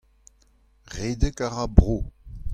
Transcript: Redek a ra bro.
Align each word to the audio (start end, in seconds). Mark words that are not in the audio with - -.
Redek 0.95 1.37
a 1.45 1.47
ra 1.53 1.65
bro. 1.75 1.97